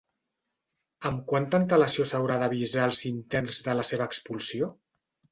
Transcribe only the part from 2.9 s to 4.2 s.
interns de la seva